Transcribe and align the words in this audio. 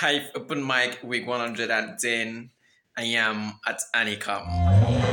Hive 0.00 0.30
Open 0.34 0.60
Mic 0.66 0.98
Week 1.02 1.26
110. 1.26 2.50
I 2.98 3.02
am 3.02 3.54
at 3.66 3.80
Anikam. 3.94 5.05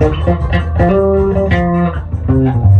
Thank 0.00 0.24
you. 2.54 2.79